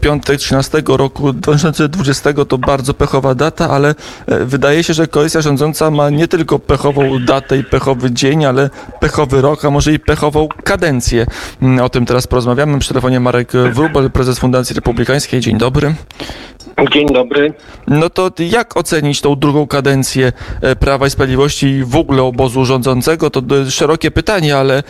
[0.00, 3.94] piątek 13 roku 2020 to bardzo pechowa data, ale
[4.26, 8.70] e, wydaje się, że koalicja rządząca ma nie tylko pechową datę i pechowy dzień, ale
[9.00, 11.26] pechowy rok, a może i pechową kadencję.
[11.62, 12.78] Mm, O tym teraz porozmawiamy.
[12.78, 15.40] Przy telefonie Marek Wróbel, prezes Fundacji Republikańskiej.
[15.40, 15.94] Dzień dobry.
[16.92, 17.52] Dzień dobry.
[17.88, 22.64] No to jak ocenić tą drugą kadencję e, Prawa i Sprawiedliwości i w ogóle obozu
[22.64, 23.30] rządzącego?
[23.30, 24.82] To e, szerokie pytanie, ale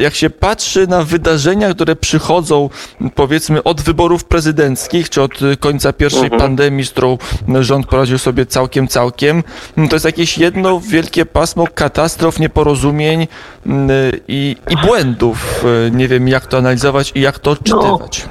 [0.00, 2.70] jak się patrzy na wydarzenia, które przychodzą
[3.14, 7.18] powiedzmy od wyborów prezydenckich, czy od końca pierwszej pandemii, z którą
[7.60, 9.42] rząd poradził sobie całkiem, całkiem,
[9.88, 13.26] to jest jakieś jedno wielkie pasmo katastrof, nieporozumień
[13.66, 13.90] mm,
[14.28, 15.64] i, i błędów.
[15.86, 18.28] E, Nie wiem, jak to analizować i jak to odczytywać.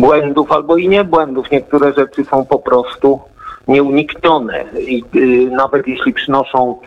[0.00, 1.50] Błędów albo i nie błędów.
[1.50, 3.20] Niektóre rzeczy są po prostu
[3.68, 6.78] nieuniknione i y, nawet jeśli przynoszą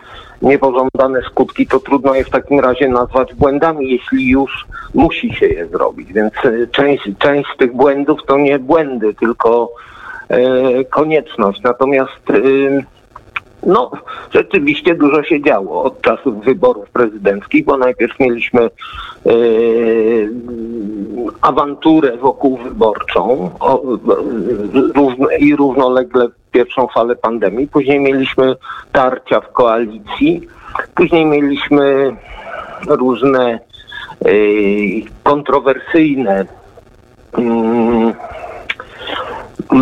[0.42, 5.66] niepożądane skutki, to trudno je w takim razie nazwać błędami, jeśli już musi się je
[5.66, 6.12] zrobić.
[6.12, 9.72] Więc y, część, część z tych błędów to nie błędy, tylko
[10.30, 11.62] y, konieczność.
[11.62, 12.30] Natomiast
[13.66, 13.90] no,
[14.30, 18.70] rzeczywiście dużo się działo od czasów wyborów prezydenckich, bo najpierw mieliśmy e,
[21.40, 23.82] awanturę wokół wyborczą o,
[24.94, 27.68] równo, i równolegle pierwszą falę pandemii.
[27.68, 28.56] Później mieliśmy
[28.92, 30.48] tarcia w koalicji.
[30.94, 32.16] Później mieliśmy
[32.88, 33.60] różne
[34.24, 34.28] e,
[35.22, 36.46] kontrowersyjne
[37.38, 38.03] mm,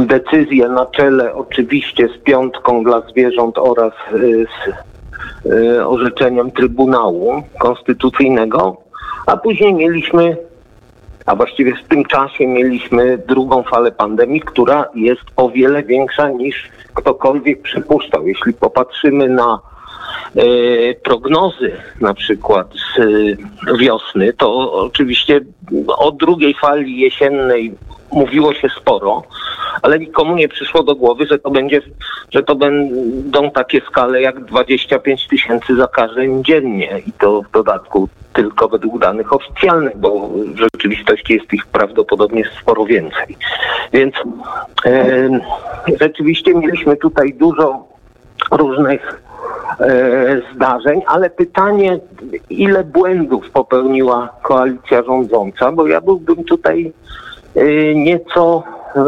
[0.00, 8.76] decyzje na czele oczywiście z piątką dla zwierząt oraz y, z y, orzeczeniem Trybunału Konstytucyjnego,
[9.26, 10.36] a później mieliśmy,
[11.26, 16.70] a właściwie w tym czasie mieliśmy drugą falę pandemii, która jest o wiele większa niż
[16.94, 18.26] ktokolwiek przypuszczał.
[18.26, 19.58] Jeśli popatrzymy na
[21.02, 23.36] prognozy na przykład z y,
[23.78, 25.40] wiosny, to oczywiście
[25.88, 27.72] o drugiej fali jesiennej
[28.12, 29.22] mówiło się sporo,
[29.82, 31.80] ale nikomu nie przyszło do głowy, że to będzie,
[32.30, 38.68] że to będą takie skale jak 25 tysięcy zakażeń dziennie i to w dodatku tylko
[38.68, 43.36] według danych oficjalnych, bo w rzeczywistości jest ich prawdopodobnie sporo więcej.
[43.92, 44.14] Więc
[44.86, 45.28] e,
[46.00, 47.86] rzeczywiście mieliśmy tutaj dużo
[48.50, 49.31] różnych e,
[50.54, 51.98] zdarzeń, ale pytanie,
[52.50, 56.92] ile błędów popełniła koalicja rządząca, bo ja byłbym tutaj
[57.54, 57.64] e,
[57.94, 58.62] nieco
[58.96, 59.00] e,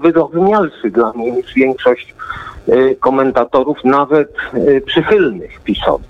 [0.00, 2.14] wyrozumialszy dla mnie niż większość
[2.68, 6.04] e, komentatorów, nawet e, przychylnych PiSowi.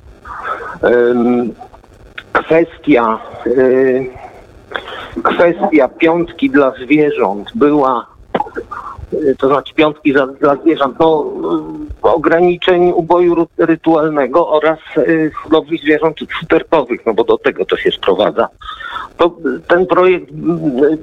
[2.32, 8.38] Kwestia, e, kwestia piątki dla zwierząt była e,
[9.38, 11.24] to znaczy piątki za, dla zwierząt, no,
[12.04, 17.90] e, ograniczeń uboju rytualnego oraz e, hodowli zwierząt futerkowych, no bo do tego to się
[17.90, 18.48] sprowadza.
[19.16, 19.36] To
[19.68, 20.26] ten projekt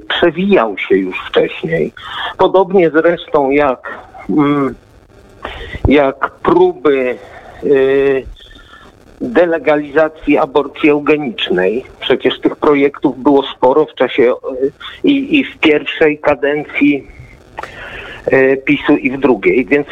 [0.08, 1.92] przewijał się już wcześniej.
[2.38, 3.98] Podobnie zresztą jak,
[4.30, 4.74] mm,
[5.88, 7.18] jak próby
[7.62, 7.66] e,
[9.20, 11.84] delegalizacji aborcji eugenicznej.
[12.00, 14.34] Przecież tych projektów było sporo w czasie e,
[15.04, 17.06] i, i w pierwszej kadencji
[18.64, 19.86] PiSu i w drugiej, więc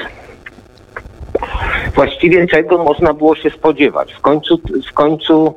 [1.94, 4.12] właściwie czego można było się spodziewać.
[4.12, 4.60] W końcu,
[4.90, 5.54] w końcu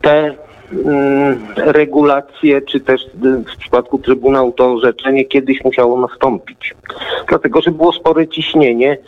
[0.00, 0.34] te
[0.72, 3.08] mm, regulacje, czy też y,
[3.54, 6.74] w przypadku Trybunału to orzeczenie kiedyś musiało nastąpić.
[7.28, 8.98] Dlatego, że było spore ciśnienie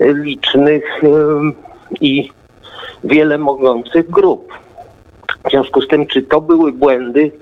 [0.00, 1.00] y, licznych
[2.00, 2.30] i
[3.04, 4.52] wiele mogących grup.
[5.46, 7.32] W związku z tym, czy to były błędy,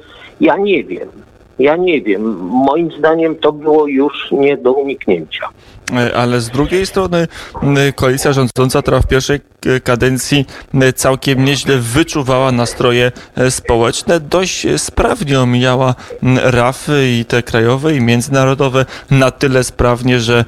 [0.41, 1.26] ja nie wiem.
[1.59, 2.39] Ja nie wiem.
[2.41, 5.49] Moim zdaniem to było już nie do uniknięcia.
[5.93, 7.29] E, Ale z drugiej strony
[7.95, 9.41] koalicja rządząca, która w pierwszej
[9.85, 10.47] kadencji
[10.95, 15.95] całkiem nieźle wyczuwała nastroje e, społeczne, dość sprawnie omijała
[16.43, 20.45] rafy i te krajowe i międzynarodowe na tyle sprawnie, że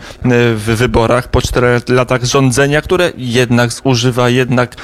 [0.55, 4.77] w wyborach po czterech latach rządzenia, które jednak zużywa, jednak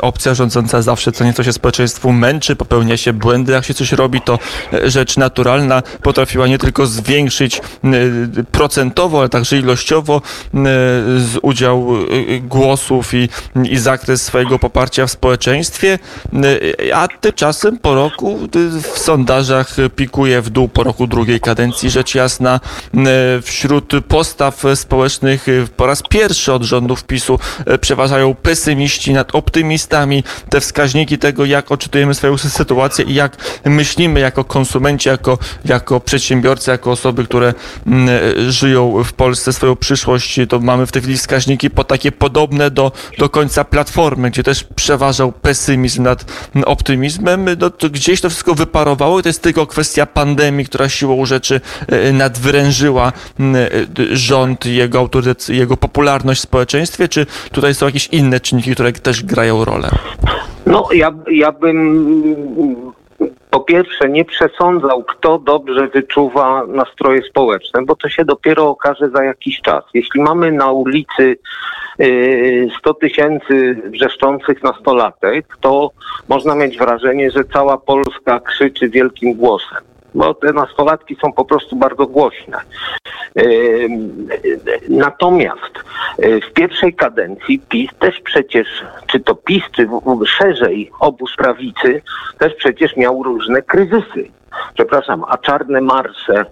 [0.00, 4.20] opcja rządząca zawsze co nieco się społeczeństwu męczy, popełnia się błędy, jak się coś robi,
[4.20, 4.38] to
[4.72, 7.60] e, rzecz naturalna potrafiła nie tylko zwiększyć
[8.52, 10.64] procentowo, ale także ilościowo m,
[11.20, 13.28] z udział y, głosów i,
[13.70, 15.98] i zakres swojego poparcia w społeczeństwie,
[16.34, 18.38] y, a tymczasem po roku
[18.94, 22.60] w sondażach pikuje w dół po roku drugiej kadencji, rzecz jasna
[23.42, 25.46] wśród postaw społecznych
[25.76, 27.38] po raz pierwszy od rządów PiSu
[27.80, 30.24] przeważają pesymiści nad optymistami.
[30.50, 36.70] Te wskaźniki tego, jak odczytujemy swoją sytuację i jak myślimy jako konsumenci, jako, jako przedsiębiorcy,
[36.70, 37.54] jako osoby, które
[37.86, 38.08] mm,
[38.50, 42.70] żyją w Polsce swoją swoją przyszłość, to mamy w tej chwili wskaźniki po takie podobne
[42.70, 46.24] do, do końca Platformy, gdzie też przeważał pesymizm nad
[46.64, 47.46] optymizmem.
[47.60, 51.60] No, to gdzieś to wszystko wyparowało i to jest tylko kwestia pandemii, która siłą rzeczy
[52.12, 53.12] nadwyrężyła
[54.12, 59.24] rząd, jego autorytet, jego popularność w społeczeństwie, czy tutaj są jakieś inne czynniki, które też
[59.24, 59.88] grają rolę?
[60.66, 62.92] No, ja, ja bym
[63.56, 69.24] po pierwsze nie przesądzał, kto dobrze wyczuwa nastroje społeczne, bo to się dopiero okaże za
[69.24, 69.84] jakiś czas.
[69.94, 71.38] Jeśli mamy na ulicy
[72.78, 75.90] 100 tysięcy wrzeszczących nastolatek, to
[76.28, 81.76] można mieć wrażenie, że cała Polska krzyczy wielkim głosem bo te nastolatki są po prostu
[81.76, 82.58] bardzo głośne.
[84.88, 85.72] Natomiast
[86.18, 89.88] e, w pierwszej kadencji PiS też przecież, czy to PiS, czy
[90.26, 92.02] szerzej obóz prawicy,
[92.38, 94.30] też przecież miał różne kryzysy.
[94.74, 96.44] Przepraszam, a czarne marsze e,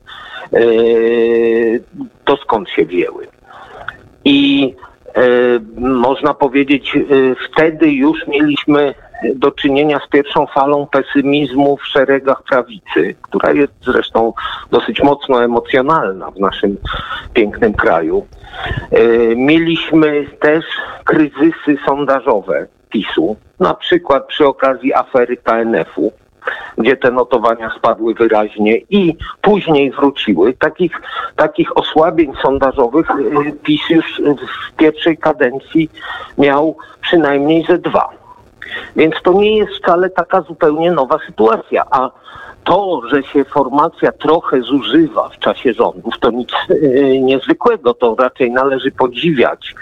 [2.25, 3.27] to skąd się wzięły?
[4.25, 4.75] I
[5.15, 5.21] e,
[5.81, 6.99] można powiedzieć,
[7.53, 8.95] wtedy już mieliśmy
[9.35, 14.33] do czynienia z pierwszą falą pesymizmu w szeregach prawicy, która jest zresztą
[14.71, 16.77] dosyć mocno emocjonalna w naszym
[17.35, 18.27] pięknym kraju.
[18.91, 20.65] E, mieliśmy też
[21.05, 26.13] kryzysy sondażowe PiSu, na przykład przy okazji afery KNF-u,
[26.79, 30.53] gdzie te notowania spadły wyraźnie i później wróciły.
[30.53, 31.03] Takich,
[31.37, 33.15] takich osłabień sondażowych e,
[33.63, 34.23] PiS już
[34.71, 35.91] w pierwszej kadencji
[36.39, 38.24] miał przynajmniej ze dwa.
[38.97, 41.85] Więc to nie jest wcale taka zupełnie nowa sytuacja.
[41.91, 42.11] A
[42.65, 46.75] to, że się formacja trochę zużywa w czasie rządów, to nic e,
[47.21, 47.95] niezwykłego.
[47.95, 49.75] To raczej należy podziwiać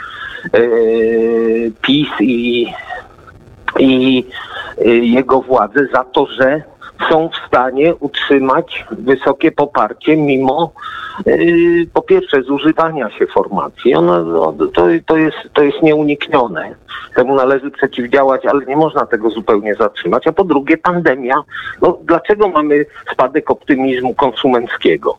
[0.44, 0.60] e,
[1.82, 2.66] PiS i,
[3.78, 4.24] i
[4.78, 6.62] e, jego władzę za to, że
[7.10, 10.72] są w stanie utrzymać wysokie poparcie mimo
[11.26, 13.94] yy, po pierwsze zużywania się formacji.
[13.94, 16.74] Ono, no, to, to, jest, to jest nieuniknione.
[17.14, 20.26] Temu należy przeciwdziałać, ale nie można tego zupełnie zatrzymać.
[20.26, 21.42] A po drugie pandemia.
[21.82, 25.16] No, dlaczego mamy spadek optymizmu konsumenckiego?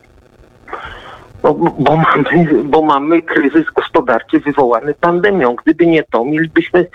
[1.42, 5.54] No, bo, mamy, bo mamy kryzys gospodarczy wywołany pandemią.
[5.54, 6.86] Gdyby nie to, mielibyśmy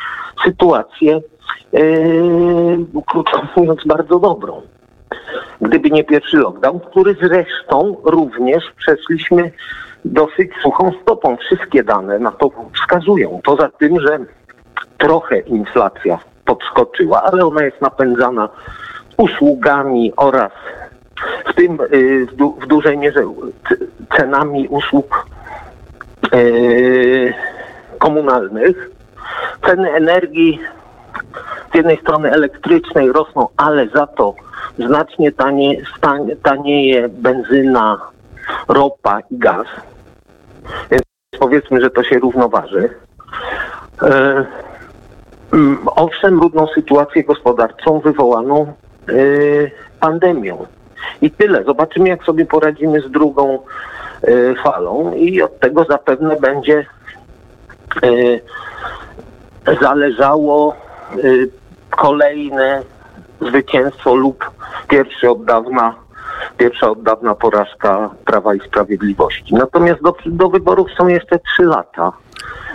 [0.45, 1.21] sytuację,
[1.74, 2.77] yy,
[3.07, 4.62] krótko mówiąc, bardzo dobrą
[5.61, 9.51] gdyby nie pierwszy lockdown, który zresztą również przeszliśmy
[10.06, 11.38] dosyć suchą stopą.
[11.38, 13.39] Wszystkie dane na to wskazują.
[13.44, 14.19] Poza tym, że
[14.97, 18.50] trochę inflacja podskoczyła, ale ona jest napędzana
[19.17, 20.51] usługami oraz
[21.45, 23.23] w tym y, w, du w dużej mierze
[24.17, 25.25] cenami usług
[26.33, 27.33] yy,
[28.00, 28.89] komunalnych.
[29.65, 30.59] Ceny energii
[31.71, 34.35] z jednej strony elektrycznej rosną, ale za to
[34.87, 35.75] znacznie tanie,
[36.43, 38.01] tanieje benzyna,
[38.67, 39.67] ropa i gaz.
[40.91, 41.03] Więc
[41.39, 42.89] powiedzmy, że to się równoważy.
[44.01, 44.45] E,
[45.53, 48.73] mm, owszem, trudną sytuację gospodarczą wywołaną
[49.09, 49.13] e,
[49.99, 50.65] pandemią.
[51.21, 51.63] I tyle.
[51.63, 53.59] Zobaczymy, jak sobie poradzimy z drugą
[54.23, 56.85] e, falą i od tego zapewne będzie
[59.81, 60.75] zależało
[61.89, 62.83] kolejne
[63.41, 64.51] zwycięstwo lub
[64.88, 65.95] pierwszy od dawna,
[66.57, 69.56] pierwsza od dawna porażka Prawa i Sprawiedliwości.
[69.56, 72.12] Natomiast do, do wyborów są jeszcze trzy lata.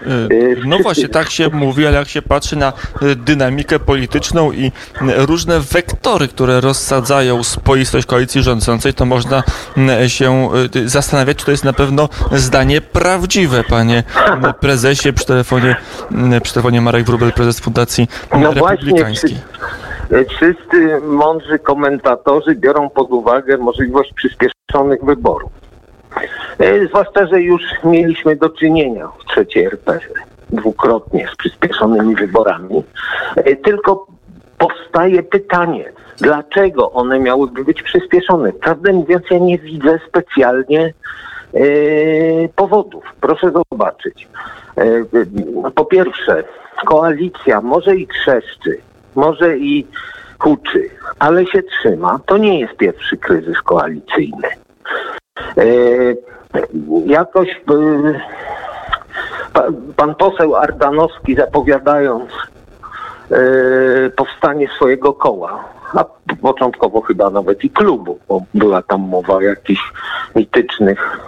[0.06, 2.72] E, no właśnie, tak się mówi, ale jak się patrzy na
[3.02, 4.72] e, dynamikę polityczną i
[5.16, 9.43] różne wektory, które rozsadzają spoistość koalicji rządzącej, to można
[10.06, 10.49] się
[10.84, 14.03] zastanawiać, czy to jest na pewno zdanie prawdziwe, panie
[14.60, 15.77] prezesie, przy telefonie,
[16.43, 18.08] przy telefonie Marek Wrubel, prezes Fundacji
[18.41, 19.38] no Republikańskiej.
[19.58, 19.83] Właśnie,
[20.29, 25.51] wszyscy mądrzy komentatorzy biorą pod uwagę możliwość przyspieszonych wyborów.
[26.58, 30.01] E, zwłaszcza, że już mieliśmy do czynienia w trzeciej RP
[30.51, 32.82] dwukrotnie z przyspieszonymi wyborami.
[33.37, 34.06] E, tylko
[34.58, 38.53] powstaje pytanie, dlaczego one miałyby być przyspieszone?
[38.53, 40.94] Prawdę mówiąc, ja nie widzę specjalnie
[41.55, 41.63] e,
[42.56, 43.05] powodów.
[43.20, 44.29] Proszę zobaczyć.
[45.75, 46.44] po pierwsze,
[46.87, 48.79] koalicja może i trzeszczy,
[49.16, 49.86] może i
[50.38, 52.20] huczy, ale się trzyma.
[52.26, 54.48] To nie jest pierwszy kryzys koalicyjny.
[55.56, 55.64] E,
[57.06, 57.60] jakoś e,
[59.96, 62.30] pan poseł Ardanowski zapowiadając
[63.30, 63.36] e,
[64.16, 66.05] powstanie swojego koła, a
[66.43, 69.93] początkowo chyba nawet i klubu, bo była tam mowa o jakichś
[70.36, 71.20] mitycznych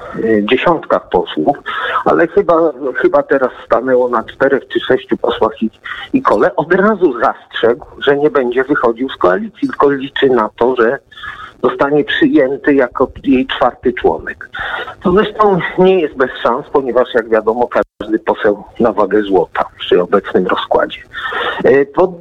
[0.42, 1.56] dziesiątkach posłów,
[2.04, 2.54] ale chyba,
[2.94, 5.70] chyba teraz stanęło na czterech czy sześciu posłach i,
[6.12, 6.56] i kole.
[6.56, 10.98] Od razu zastrzegł, że nie będzie wychodził z koalicji, tylko liczy na to, że
[11.62, 14.50] zostanie przyjęty jako jej czwarty członek.
[15.02, 20.02] To zresztą nie jest bez szans, ponieważ jak wiadomo każdy poseł na wagę złota przy
[20.02, 21.00] obecnym rozkładzie.
[21.64, 22.12] E, po,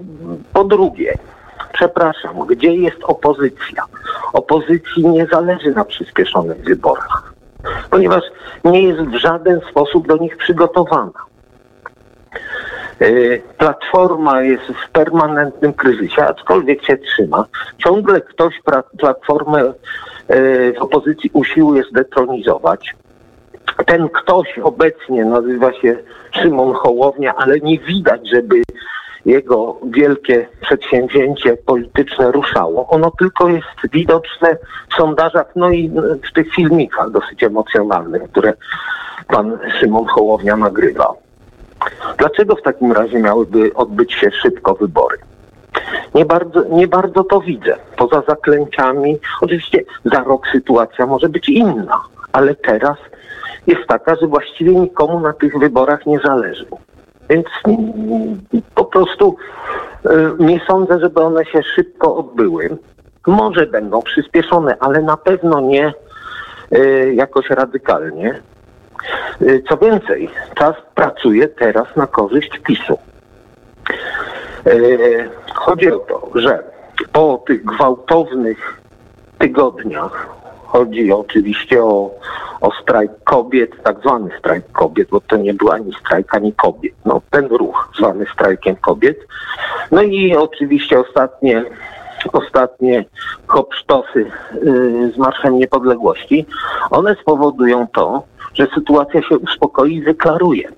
[0.54, 1.18] po drugie,
[1.76, 3.84] przepraszam, gdzie jest opozycja?
[4.34, 7.34] Opozycji nie zależy na przyspieszonych wyborach,
[7.90, 8.24] ponieważ
[8.66, 11.26] nie jest w żaden sposób do nich przygotowana.
[13.00, 17.46] E, Platforma jest w permanentnym kryzysie, aczkolwiek się trzyma.
[17.78, 18.62] Ciągle ktoś
[18.98, 19.74] Platformę e,
[20.74, 22.96] w opozycji usiłuje zdetronizować.
[23.86, 25.98] Ten ktoś obecnie nazywa się
[26.32, 28.62] Szymon Hołownia, ale nie widać, żeby
[29.26, 32.88] jego wielkie przedsięwzięcie polityczne ruszało.
[32.90, 34.58] Ono tylko jest widoczne
[34.92, 35.92] w sondażach, no i
[36.30, 38.54] w tych filmikach dosyć emocjonalnych, które
[39.28, 41.14] pan Szymon Hołownia nagrywa.
[42.18, 45.18] Dlaczego w takim razie miałyby odbyć się szybko wybory?
[46.16, 47.76] Nie bardzo, nie bardzo to widzę.
[47.98, 52.02] Poza zaklęciami, oczywiście za rok sytuacja może być inna,
[52.32, 52.98] ale teraz
[53.68, 56.66] jest taka, że właściwie nikomu na tych wyborach nie zależy.
[57.30, 57.46] Więc
[58.76, 59.36] po prostu
[60.06, 62.78] y, nie sądzę, żeby one się szybko odbyły.
[63.28, 65.94] Może będą przyspieszone, ale na pewno nie
[66.74, 68.42] y, jakoś radykalnie.
[69.42, 72.98] Y, Co więcej, czas pracuje teraz na korzyść PiSu.
[75.54, 76.64] Chodzi o to, że
[77.12, 78.82] po tych gwałtownych
[79.38, 80.36] tygodniach,
[80.76, 82.12] chodzi oczywiście o,
[82.62, 86.94] o strajk kobiet, tak zwany strajk kobiet, bo to nie był ani strajk, ani kobiet.
[87.06, 89.18] No, ten ruch zwany strajkiem kobiet.
[89.92, 91.66] No i oczywiście ostatnie
[92.34, 93.06] ostatnie
[93.48, 94.26] hopsztosy
[94.64, 96.46] y, z Marszem Niepodległości,
[96.90, 100.70] one spowodują to, że sytuacja się uspokoi i wyklaruje.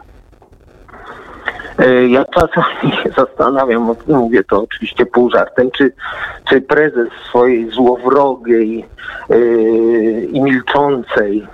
[1.79, 5.93] Y, Ja czasami się zastanawiam, mówię to oczywiście pół żartem, czy,
[6.49, 8.85] czy prezes swojej złowrogiej
[9.29, 11.47] yy, i milczącej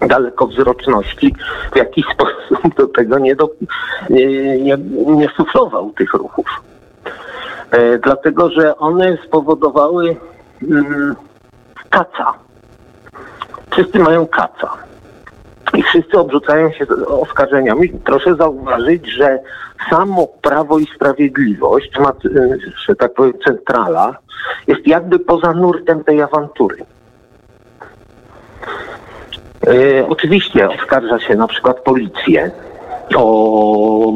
[0.00, 1.34] dalekowzroczności
[1.72, 3.50] w jakiś sposób do tego nie, do,
[4.10, 4.26] nie,
[4.60, 4.76] nie,
[5.06, 6.46] nie suflował tych ruchów.
[7.70, 10.16] E, dlatego, że one spowodowały
[10.62, 11.16] mm,
[11.90, 12.32] kaca.
[13.70, 14.72] Wszyscy mają kaca.
[15.74, 17.88] I wszyscy obrzucają się oskarżeniami.
[17.88, 19.38] Proszę zauważyć, że
[19.90, 24.16] samo Prawo i Sprawiedliwość, ma, y, że tak powiem, centrala,
[24.66, 26.76] jest jakby poza nurtem tej awantury.
[29.66, 32.50] E, oczywiście oskarża się na przykład policję
[33.16, 34.12] o,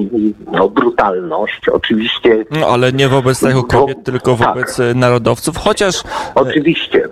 [0.60, 1.68] o brutalność.
[1.68, 4.48] Oczywiście No, ale nie wobec tego kobiet, tylko tak.
[4.48, 6.02] wobec e, narodowców, chociaż
[6.34, 7.08] Oczywiście.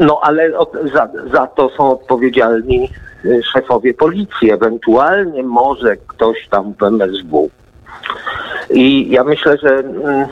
[0.00, 0.52] No ale
[0.94, 2.90] za, za to są odpowiedzialni
[3.24, 7.50] y, szefowie policji, ewentualnie może ktoś tam w MSW.
[8.70, 10.28] I ja myślę, że, mm,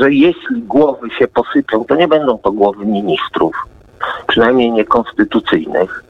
[0.00, 3.54] że jeśli głowy się posypią, to nie będą to głowy ministrów,
[4.26, 6.04] przynajmniej niekonstytucyjnych.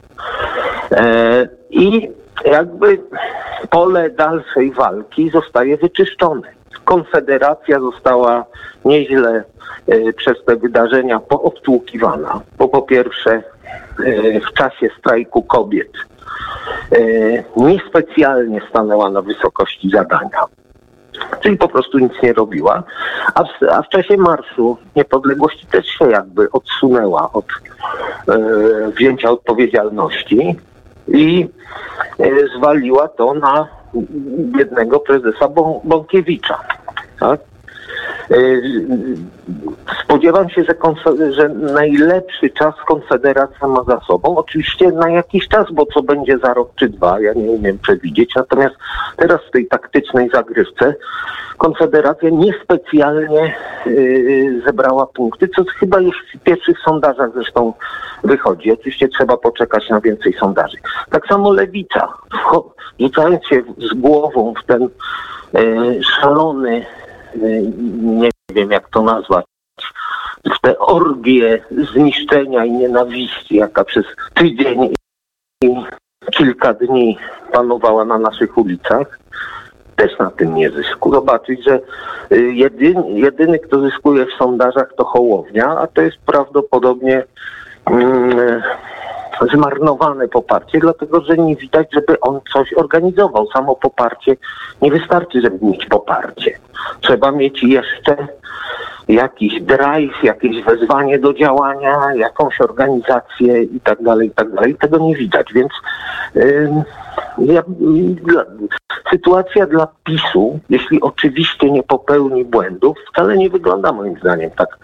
[0.91, 2.09] E, I
[2.45, 3.01] jakby
[3.69, 6.58] pole dalszej walki zostaje wyczyszczone.
[6.89, 8.45] Konfederacja została
[8.85, 9.43] nieźle
[9.87, 13.43] e, przez te wydarzenia poobtłukiwana, bo po pierwsze e,
[14.39, 15.91] w czasie strajku kobiet
[16.91, 16.97] e,
[17.57, 20.43] niespecjalnie stanęła na wysokości zadania,
[21.39, 22.83] czyli po prostu nic nie robiła,
[23.35, 30.55] a w, a w czasie Marszu Niepodległości też się jakby odsunęła od e, wzięcia odpowiedzialności
[31.07, 31.49] i
[32.19, 32.25] e,
[32.57, 33.67] zwaliła to na
[34.57, 36.59] jednego prezesa Bą- Bąkiewicza.
[37.19, 37.39] Tak?
[38.31, 38.37] E,
[40.03, 44.37] Spodziewam się, że, że najlepszy czas Konfederacja ma za sobą.
[44.37, 48.35] Oczywiście na jakiś czas, bo co będzie za rok czy dwa, ja nie umiem przewidzieć.
[48.35, 48.75] Natomiast
[49.15, 50.95] teraz w tej taktycznej zagrywce
[51.57, 57.73] Konfederacja niespecjalnie yy, zebrała punkty, co chyba już w pierwszych sondażach zresztą
[58.23, 58.71] wychodzi.
[58.71, 60.77] Oczywiście trzeba poczekać na więcej sondaży.
[61.09, 62.07] Tak samo Lewica,
[62.99, 64.81] rzucając się z głową w ten
[65.53, 66.85] yy, szalony,
[68.01, 69.45] nie wiem jak to nazwać,
[70.45, 74.93] w tę orgię zniszczenia i nienawiści, jaka przez tydzień
[75.63, 75.75] i
[76.31, 77.17] kilka dni
[77.51, 79.19] panowała na naszych ulicach,
[79.95, 81.13] też na tym nie zysku.
[81.13, 81.79] Zobaczyć, że
[82.31, 87.23] y, jedyny, jedyny kto zyskuje w sondażach to Hołownia, a to jest prawdopodobnie
[87.85, 88.61] mm,
[89.53, 93.47] zmarnowane poparcie, dlatego że nie widać, żeby on coś organizował.
[93.47, 94.37] Samo poparcie
[94.81, 96.59] nie wystarczy, żeby mieć poparcie.
[97.01, 98.27] Trzeba mieć jeszcze
[99.07, 104.75] jakiś drive, jakieś wezwanie do działania, jakąś organizację i tak dalej, i tak dalej.
[104.75, 105.71] Tego nie widać, więc
[106.35, 106.83] ym,
[107.37, 107.63] ja,
[108.23, 108.45] dla,
[109.11, 114.77] sytuacja dla PiSu, jeśli oczywiście nie popełni błędów, wcale nie wygląda moim zdaniem tak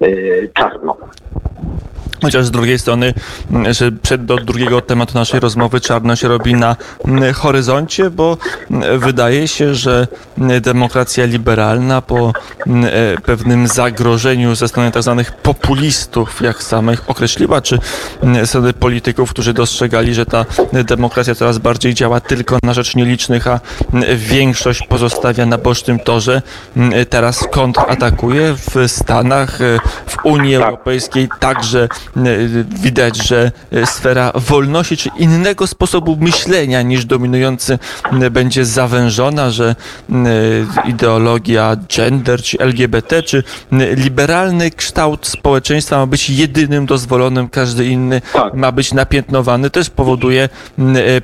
[0.00, 0.96] yy, czarno.
[2.24, 3.14] Chociaż z drugiej strony,
[3.50, 8.36] mm, że przed do drugiego tematu naszej rozmowy czarno się robi na mm, horyzoncie, bo
[8.70, 10.06] mm, wydaje się, że
[10.60, 12.32] demokracja liberalna po
[12.66, 15.14] e, pewnym zagrożeniu ze strony tzw.
[15.24, 17.78] Tak populistów, jak samych określiła, czy
[18.44, 20.44] strony polityków, którzy dostrzegali, że ta
[20.84, 23.60] demokracja coraz bardziej działa tylko na rzecz nielicznych, a
[24.16, 26.42] większość pozostawia na bocznym torze,
[27.10, 30.62] teraz kontratakuje w Stanach, e, w Unii tak.
[30.62, 31.88] Europejskiej także
[32.82, 33.52] widać, że
[33.84, 37.78] sfera wolności czy innego sposobu myślenia niż dominujący
[38.30, 39.76] będzie zawężona, że
[40.84, 43.42] ideologia gender czy LGBT czy
[43.96, 48.54] liberalny kształt społeczeństwa ma być jedynym dozwolonym, każdy inny tak.
[48.54, 49.70] ma być napiętnowany.
[49.70, 50.48] To powoduje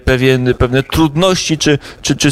[0.05, 2.31] pewien, pewne trudności czy, czy, czy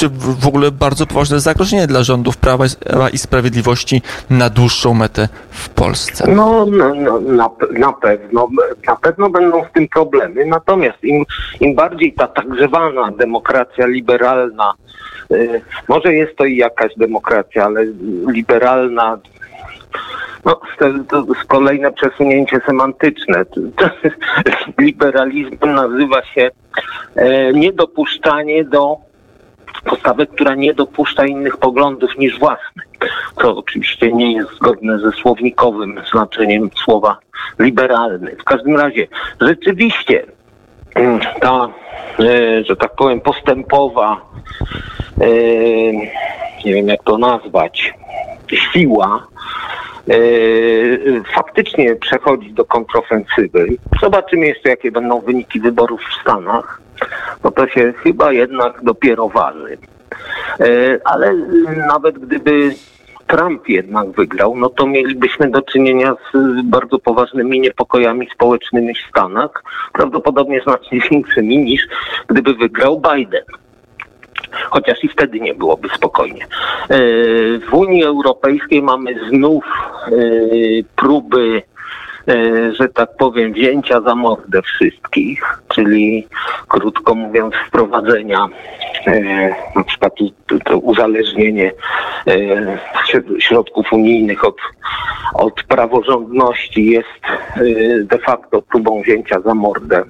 [0.00, 2.64] czy w ogóle bardzo poważne zagrożenie dla rządów Prawa
[3.12, 6.24] i Sprawiedliwości na dłuższą metę w Polsce?
[6.34, 8.48] No, no, no na, na pewno,
[8.86, 10.46] na pewno będą z tym problemy.
[10.46, 11.24] Natomiast im,
[11.60, 14.72] im bardziej ta tak zwana demokracja liberalna,
[15.32, 17.86] y, może jest to i jakaś demokracja, ale
[18.28, 19.18] liberalna
[20.44, 23.44] no, to, to kolejne przesunięcie semantyczne.
[24.78, 26.50] Liberalizm nazywa się
[27.16, 29.09] e, niedopuszczanie do
[29.84, 32.82] postawę, która nie dopuszcza innych poglądów niż własne.
[33.38, 37.18] To oczywiście nie jest zgodne ze słownikowym znaczeniem słowa
[37.58, 38.36] liberalny.
[38.36, 39.06] W każdym razie,
[39.40, 40.26] rzeczywiście
[40.94, 41.68] mm, ta,
[42.18, 44.20] e, że tak powiem, postępowa,
[45.20, 45.26] e,
[46.64, 47.94] nie wiem jak to nazwać,
[48.72, 49.26] siła
[51.34, 53.66] faktycznie przechodzi do kontrofensywy.
[54.00, 56.80] Zobaczymy jeszcze, jakie będą wyniki wyborów w Stanach
[57.44, 59.78] no to się chyba jednak dopiero waży.
[60.60, 60.66] E,
[61.04, 61.34] ale
[61.88, 62.74] nawet gdyby
[63.26, 69.64] Trump jednak wygrał, no to mielibyśmy do czynienia z bardzo poważnymi niepokojami społecznymi w Stanach,
[69.92, 71.88] prawdopodobnie znacznie większymi niż
[72.26, 73.44] gdyby wygrał Biden.
[74.70, 76.44] Chociaż i wtedy nie byłoby spokojnie.
[76.44, 76.48] E,
[77.58, 80.10] w Unii Europejskiej mamy znów e,
[80.96, 81.62] próby
[82.28, 86.28] E, że tak powiem, wzięcia za mordę wszystkich, czyli
[86.68, 88.48] krótko mówiąc wprowadzenia
[89.76, 90.12] na przykład
[90.82, 91.72] uzależnienie
[93.38, 94.56] środków unijnych od
[95.70, 97.22] praworządności jest
[98.04, 100.02] de facto próbą wzięcia za mordę.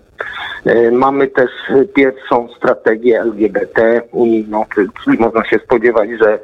[0.92, 1.50] Mamy też
[1.94, 4.64] pierwszą strategię LGBT unijną,
[5.04, 6.38] czyli można się spodziewać, że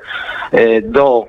[0.83, 1.27] do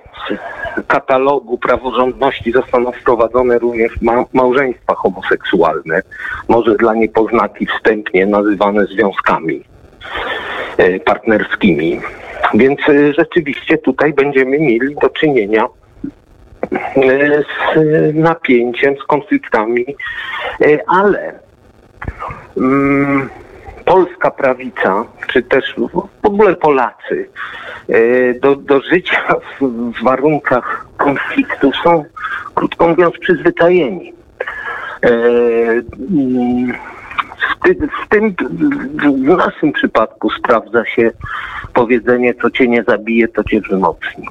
[0.88, 6.02] katalogu praworządności zostaną wprowadzone również ma małżeństwa homoseksualne,
[6.48, 9.64] może dla niepoznaki wstępnie nazywane związkami
[11.06, 12.02] partnerskimi.
[12.54, 12.80] Więc
[13.18, 15.68] rzeczywiście tutaj będziemy mieli do czynienia
[16.72, 19.86] z napięciem, z konfliktami,
[20.88, 21.40] ale
[22.58, 23.30] mm,
[23.88, 25.76] polska prawica, czy też
[26.24, 27.30] w ogóle Polacy,
[27.90, 29.66] e, do, do życia w,
[30.00, 32.06] w warunkach konfliktu są,
[32.56, 34.14] krótko mówiąc, przyzwyczajeni.
[35.04, 35.10] E,
[38.06, 38.36] w, tym,
[39.24, 41.12] w naszym przypadku sprawdza się
[41.74, 44.28] powiedzenie, co cię nie zabije, to cię wzmocni.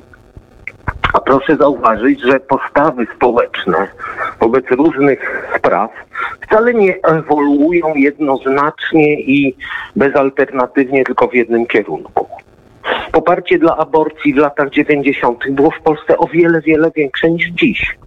[1.16, 3.88] A proszę zauważyć, że postawy społeczne
[4.40, 5.90] wobec różnych spraw
[6.40, 9.56] wcale nie ewoluują jednoznacznie i
[9.96, 12.26] bezalternatywnie tylko w jednym kierunku.
[13.12, 15.50] Poparcie dla aborcji w latach 90.
[15.50, 17.98] było w Polsce o wiele, wiele większe niż dziś.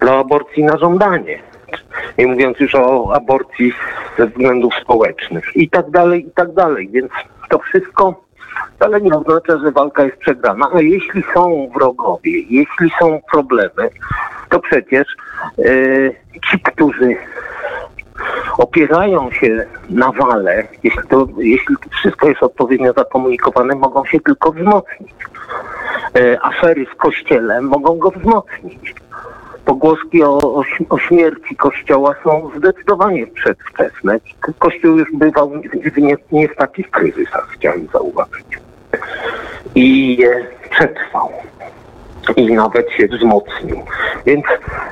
[0.00, 1.38] Dla aborcji na żądanie.
[2.18, 3.72] Nie mówiąc już o aborcji
[4.18, 6.88] ze względów społecznych i tak dalej, i tak dalej.
[6.92, 7.10] Więc
[7.50, 8.29] to wszystko
[8.76, 10.68] wcale nie oznacza, że walka jest przegrana.
[10.74, 13.90] A jeśli są wrogowie, jeśli są problemy,
[14.48, 15.06] to przecież
[15.58, 16.14] yy,
[16.50, 17.16] ci, którzy
[18.58, 25.14] opierają się na wale, jeśli, to, jeśli wszystko jest odpowiednio zakomunikowane, mogą się tylko wzmocnić.
[26.16, 28.94] E, afery w kościele mogą go wzmocnić.
[29.64, 34.20] Pogłoski o, o, o, śmierci kościoła są zdecydowanie przedwczesne.
[34.58, 35.52] Kościół już bywał
[35.96, 38.46] nie, nie w takich kryzysach, chciałem zauważyć.
[39.74, 41.32] I je przetrwał.
[42.36, 43.76] I nawet się wzmocnił.
[44.26, 44.44] Więc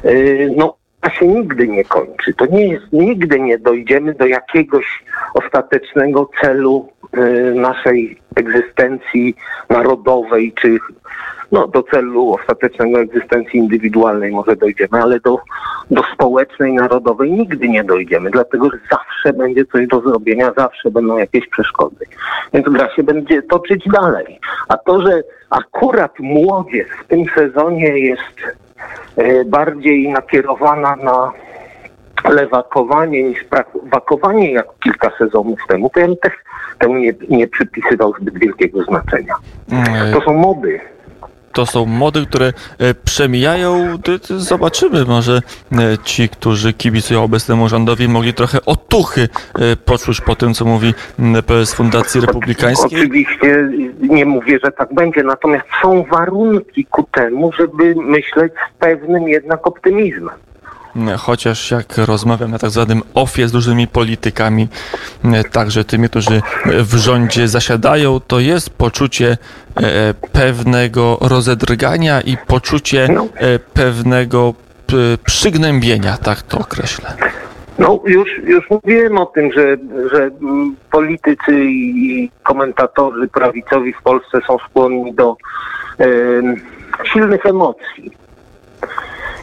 [0.04, 2.34] yy, no, a się nigdy nie kończy.
[2.34, 5.04] To nie jest, nigdy nie dojdziemy do jakiegoś
[5.34, 9.34] ostatecznego celu y, naszej egzystencji
[9.68, 10.78] narodowej, czy
[11.52, 15.38] no, do celu ostatecznego egzystencji indywidualnej może dojdziemy, ale do,
[15.90, 21.18] do społecznej, narodowej nigdy nie dojdziemy, dlatego że zawsze będzie coś do zrobienia, zawsze będą
[21.18, 22.06] jakieś przeszkody.
[22.54, 24.40] Więc gra się będzie toczyć dalej.
[24.68, 28.58] A to, że akurat młodzież w tym sezonie jest
[29.18, 31.32] E, bardziej nakierowana na
[32.30, 36.32] lewakowanie niż prawakowanie jak kilka sezonów temu, to ja bym też
[36.78, 39.34] temu nie, nie przypisywał zbyt wielkiego znaczenia.
[39.72, 40.80] E, To są mody.
[41.52, 43.98] To są mody, które e, przemijają.
[44.28, 50.54] Zobaczymy, może e, ci, którzy kibicują obecnemu rządowi, mogli trochę otuchy e, poczuć po tym,
[50.54, 50.94] co mówi
[51.46, 52.98] prezes Fundacji Republikańskiej.
[52.98, 53.68] Oczywiście
[54.00, 59.66] nie mówię, że tak będzie, natomiast są warunki ku temu, żeby myśleć z pewnym jednak
[59.66, 60.34] optymizmem.
[61.18, 64.68] Chociaż jak rozmawiam na tak zwanym ofie z różnymi politykami,
[65.24, 69.36] e, także tymi, którzy w rządzie zasiadają, to jest poczucie
[69.76, 73.28] e, pewnego rozedrgania i poczucie No.
[73.36, 74.54] e, pewnego
[75.24, 77.12] przygnębienia, tak to określę.
[77.78, 79.76] No już, już mówiłem o tym, że,
[80.12, 85.36] że mm, politycy i komentatorzy prawicowi w Polsce są skłonni do
[85.98, 86.56] em,
[87.04, 88.12] silnych emocji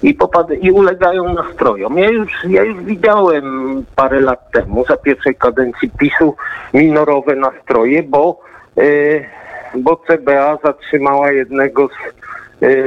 [0.06, 1.98] i, popad- i ulegają nastrojom.
[1.98, 3.46] Ja już, ja już widziałem
[3.96, 6.36] parę lat temu, za pierwszej kadencji PiSu,
[6.74, 8.40] minorowe nastroje, bo,
[8.78, 8.84] e,
[9.76, 11.92] bo CBA zatrzymała jednego z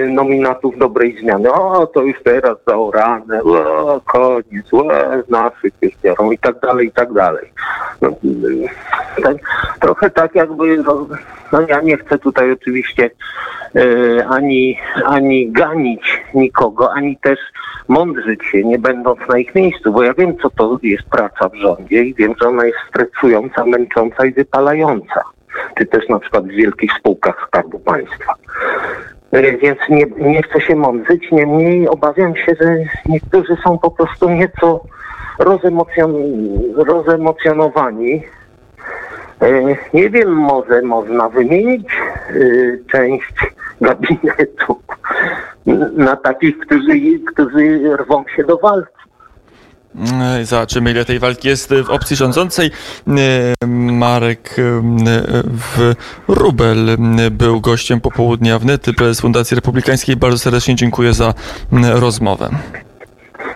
[0.09, 1.53] nominatów dobrej zmiany.
[1.53, 4.89] O, to już teraz zaorane, o, koniec, o,
[5.29, 7.53] naszych już biorą i tak dalej, i tak dalej.
[8.03, 9.37] No, y, tak,
[9.81, 11.07] trochę tak jakby, no,
[11.53, 13.11] no ja nie chcę tutaj oczywiście
[13.75, 17.39] e, ani, ani ganić nikogo, ani też
[17.89, 21.55] mądrzyć się, nie będąc na ich miejscu, bo ja wiem, co to jest praca w
[21.55, 25.21] rządzie i wiem, że ona jest stresująca, męcząca i wypalająca.
[25.79, 28.35] Czy też na przykład w wielkich spółkach Skarbu Państwa.
[29.33, 34.85] Więc nie, nie chcę się mądrzyć, niemniej obawiam się, że niektórzy są po prostu nieco
[35.39, 36.15] rozemocjon,
[36.77, 38.23] rozemocjonowani.
[39.43, 42.35] E, Nie wiem, może można wymienić e,
[42.93, 43.35] część
[43.81, 44.81] gabinetu
[45.97, 46.95] na takich, którzy,
[47.27, 48.93] którzy rwą się do walki.
[50.41, 52.71] E, Zobaczymy, ile tej walki jest w opcji rządzącej.
[53.63, 54.57] E, Marek
[55.45, 55.95] w
[56.29, 56.97] Rubel
[57.31, 60.17] był gościem popołudnia wnet, prezes Fundacji Republikańskiej.
[60.17, 61.35] Bardzo serdecznie dziękuję za
[61.93, 62.51] rozmowę.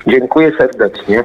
[0.07, 1.21] Dziękuję serdecznie.